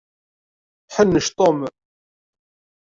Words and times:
Ḥennec 0.95 1.27
Tom. 1.37 1.59